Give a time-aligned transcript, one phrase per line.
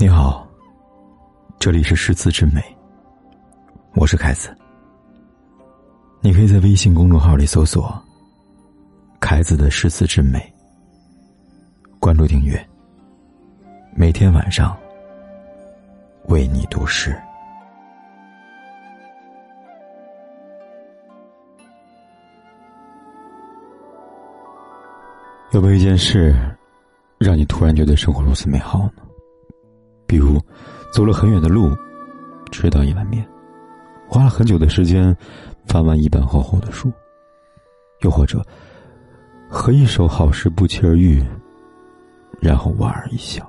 [0.00, 0.48] 你好，
[1.58, 2.62] 这里是诗词之美，
[3.94, 4.48] 我是凯子。
[6.22, 8.02] 你可以在微信公众号里搜索
[9.20, 10.40] “凯子的诗词之美”，
[12.00, 12.66] 关注订阅，
[13.94, 14.74] 每天晚上
[16.28, 17.14] 为你读诗。
[25.50, 26.34] 有没有一件事，
[27.18, 29.09] 让你突然觉得生活如此美好呢？
[30.10, 30.42] 比如，
[30.92, 31.72] 走了很远的路，
[32.50, 33.24] 吃到一碗面，
[34.08, 35.16] 花了很久的时间。
[35.66, 36.90] 翻完一本厚厚的书，
[38.00, 38.44] 又或者
[39.48, 41.22] 和一首好诗不期而遇，
[42.40, 43.48] 然后莞尔一笑。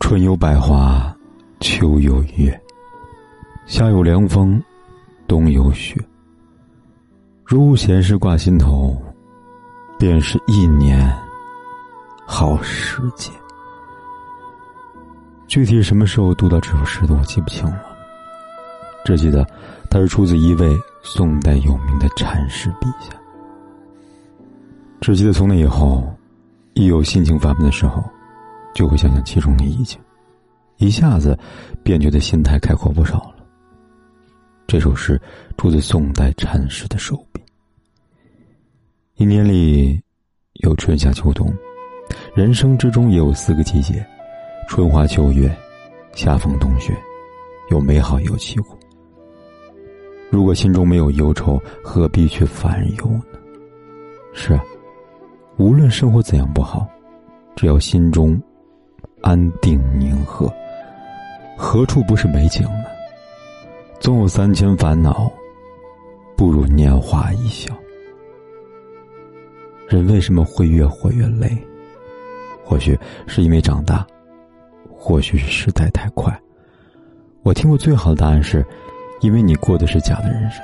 [0.00, 1.16] 春有百花，
[1.60, 2.60] 秋有月，
[3.64, 4.62] 夏有凉风，
[5.26, 5.98] 冬有雪。
[7.46, 9.00] 如无闲事挂心头，
[9.98, 11.10] 便是一年
[12.26, 13.30] 好时节。
[15.48, 17.82] 具体什么时候读到这首诗的，我记不清了。
[19.02, 19.46] 只记得，
[19.90, 23.18] 它是出自一位宋代有名的禅师笔下。
[25.00, 26.14] 只记得从那以后，
[26.74, 28.04] 一有心情烦闷的时候，
[28.74, 29.98] 就会想想其中的意境，
[30.76, 31.36] 一下子
[31.82, 33.36] 便觉得心态开阔不少了。
[34.66, 35.18] 这首诗
[35.56, 37.40] 出自宋代禅师的手笔。
[39.16, 39.98] 一年里
[40.60, 41.50] 有春夏秋冬，
[42.34, 44.06] 人生之中也有四个季节：
[44.68, 45.50] 春花秋月、
[46.12, 46.94] 夏风冬雪，
[47.70, 48.76] 有美好也有凄苦。
[50.28, 53.38] 如果心中没有忧愁，何必去烦忧呢？
[54.34, 54.62] 是啊，
[55.56, 56.86] 无论生活怎样不好，
[57.56, 58.38] 只要心中
[59.22, 60.52] 安定宁和，
[61.56, 62.84] 何处不是美景呢？
[63.98, 65.32] 总有三千烦恼，
[66.36, 67.74] 不如拈花一笑。
[69.88, 71.56] 人为什么会越活越累？
[72.62, 72.96] 或许
[73.26, 74.06] 是因为长大，
[74.98, 76.36] 或许是时代太快。
[77.42, 78.64] 我听过最好的答案是。
[79.20, 80.62] 因为你过的是假的人生，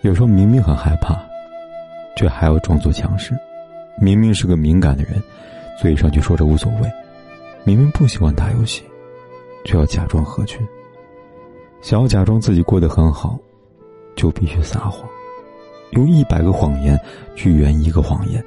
[0.00, 1.20] 有时候明明很害怕，
[2.16, 3.34] 却还要装作强势；
[4.00, 5.22] 明明是个敏感的人，
[5.78, 6.88] 嘴上却说着无所谓；
[7.62, 8.82] 明明不喜欢打游戏，
[9.62, 10.66] 却要假装合群。
[11.82, 13.38] 想要假装自己过得很好，
[14.16, 15.06] 就必须撒谎，
[15.90, 16.98] 用一百个谎言
[17.36, 18.42] 去圆一个谎言，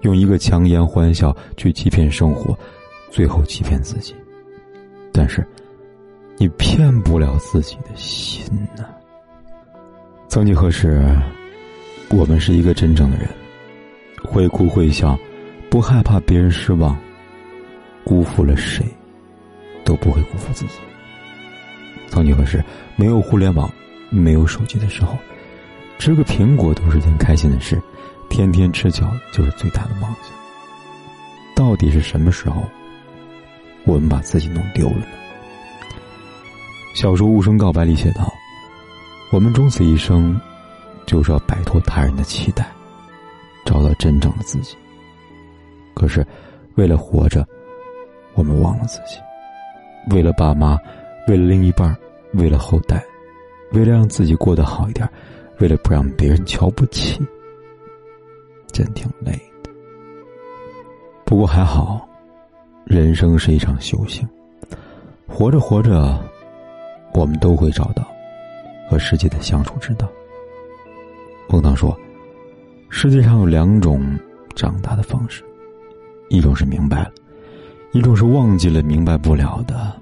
[0.00, 2.58] 用一个强颜欢笑去欺骗生活，
[3.10, 4.14] 最后欺骗自己。
[5.14, 5.42] 但是。
[6.36, 8.44] 你骗不了自己的心
[8.76, 8.84] 呐。
[10.26, 11.16] 曾几何时，
[12.10, 13.28] 我们是一个真正的人，
[14.20, 15.16] 会哭会笑，
[15.70, 16.98] 不害怕别人失望，
[18.02, 18.84] 辜负了谁，
[19.84, 20.72] 都不会辜负自己。
[22.08, 22.62] 曾几何时，
[22.96, 23.72] 没有互联网，
[24.10, 25.16] 没有手机的时候，
[26.00, 27.80] 吃个苹果都是件开心的事，
[28.28, 30.32] 天天吃饺子就是最大的梦想。
[31.54, 32.68] 到底是什么时候，
[33.86, 35.06] 我们把自己弄丢了呢？
[36.94, 38.32] 小说《无声告白》里写道
[39.32, 40.40] ：“我们终此一生，
[41.06, 42.70] 就是要摆脱他人的期待，
[43.64, 44.76] 找到真正的自己。
[45.92, 46.26] 可是，
[46.76, 47.46] 为了活着，
[48.34, 49.18] 我们忘了自己；
[50.14, 50.78] 为了爸妈，
[51.28, 51.96] 为了另一半，
[52.34, 53.02] 为了后代，
[53.72, 55.08] 为了让自己过得好一点，
[55.58, 57.20] 为了不让别人瞧不起，
[58.72, 59.70] 真挺累的。
[61.24, 62.08] 不过还好，
[62.84, 64.28] 人生是一场修行，
[65.26, 66.18] 活着活着。”
[67.14, 68.04] 我们都会找到
[68.90, 70.08] 和世界的相处之道。
[71.50, 71.96] 翁唐说
[72.90, 74.18] ：“世界上有两种
[74.56, 75.44] 长大的方式，
[76.28, 77.12] 一种是明白了，
[77.92, 78.82] 一种是忘记了。
[78.82, 79.92] 明白不了的，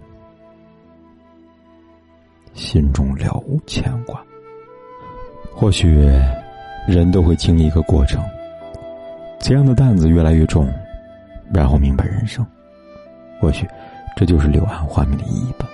[2.54, 4.24] 心中了无牵挂。
[5.52, 5.90] 或许
[6.88, 8.24] 人都会经历一个过程，
[9.38, 10.66] 肩上的担子越来越重，
[11.52, 12.42] 然后明白人生。
[13.42, 13.66] 或许
[14.16, 15.68] 这就是柳暗花明的意义吧。”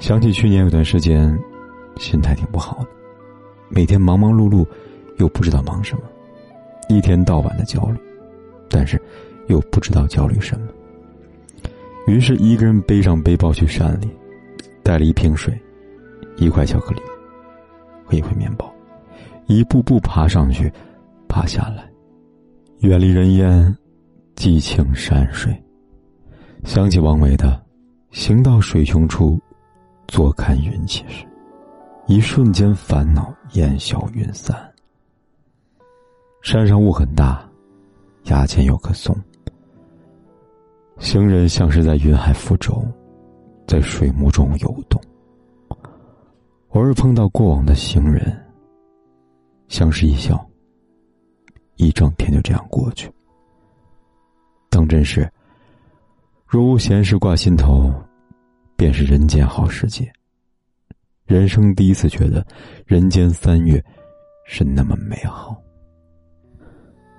[0.00, 1.38] 想起去年有段时间，
[1.96, 2.88] 心态挺不好的，
[3.68, 4.66] 每天忙忙碌碌，
[5.18, 6.02] 又不知道忙什么，
[6.88, 7.98] 一天到晚的焦虑，
[8.68, 9.00] 但是
[9.46, 10.66] 又不知道焦虑什么。
[12.08, 14.10] 于是，一个人背上背包去山里，
[14.82, 15.56] 带了一瓶水，
[16.36, 17.00] 一块巧克力
[18.04, 18.70] 和一块面包，
[19.46, 20.70] 一步步爬上去，
[21.28, 21.88] 爬下来，
[22.80, 23.74] 远离人烟，
[24.34, 25.56] 寂静山水。
[26.64, 27.62] 想起王维的
[28.10, 29.38] “行到水穷处”。
[30.06, 31.26] 坐看云起时，
[32.06, 34.54] 一瞬间烦恼烟消云散。
[36.42, 37.48] 山上雾很大，
[38.24, 39.16] 崖前有棵松。
[40.98, 42.86] 行人像是在云海浮舟，
[43.66, 45.00] 在水幕中游动。
[46.70, 48.38] 偶尔碰到过往的行人，
[49.68, 50.46] 相视一笑。
[51.76, 53.10] 一整天就这样过去。
[54.68, 55.28] 当真是，
[56.54, 57.92] 如无闲事挂心头，
[58.76, 60.08] 便是人间好时节。
[61.26, 62.46] 人生第一次觉得，
[62.86, 63.84] 人间三月
[64.46, 65.60] 是那么美好。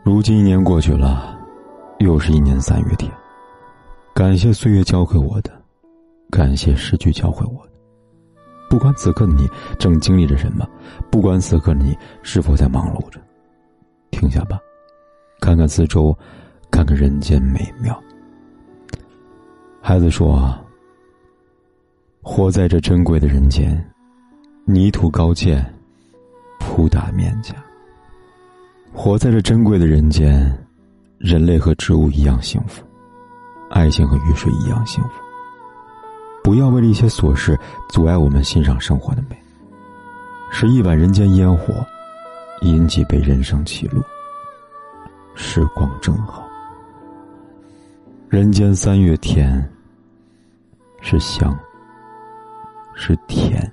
[0.06, 1.38] 如今一年过去了，
[2.00, 3.12] 又是一年三月天。
[4.14, 5.52] 感谢岁月教会我的，
[6.32, 7.74] 感谢诗句教会我的。
[8.70, 10.66] 不管此刻的你正经历着什么，
[11.12, 11.94] 不管此刻的你
[12.24, 13.20] 是否在忙碌着，
[14.12, 14.58] 停下吧，
[15.42, 16.18] 看看四周，
[16.72, 18.02] 看看人间美妙。
[19.88, 20.52] 孩子说
[22.24, 23.80] ：“活在这珍贵的人间。”
[24.66, 25.64] 泥土高见，
[26.60, 27.54] 扑打面颊。
[28.92, 30.52] 活在这珍贵的人间，
[31.20, 32.84] 人类和植物一样幸福，
[33.70, 35.12] 爱情和雨水一样幸福。
[36.44, 37.56] 不要为了一些琐事
[37.88, 39.40] 阻碍我们欣赏生活的美。
[40.50, 41.86] 是一碗人间烟火，
[42.62, 44.04] 引几杯人生起落。
[45.36, 46.44] 时光正好，
[48.28, 49.64] 人间三月天。
[51.08, 51.56] 是香，
[52.96, 53.72] 是甜。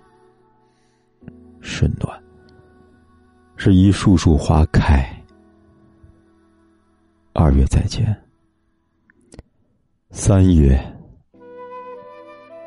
[1.62, 2.23] 是暖，
[3.56, 5.02] 是一树树花开。
[7.32, 8.14] 二月再见，
[10.11, 10.79] 三月，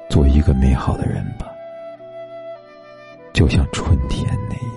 [0.09, 1.45] 做一个美好的人吧，
[3.33, 4.74] 就像春天那样。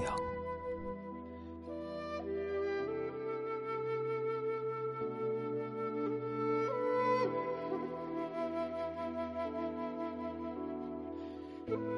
[11.68, 11.97] 不